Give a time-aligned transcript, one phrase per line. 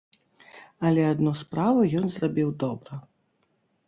[0.87, 2.99] Але адну справу ён зрабіў добра.